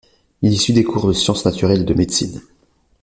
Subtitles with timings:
[0.41, 2.41] Il y suit des cours de sciences naturelles et de médecine.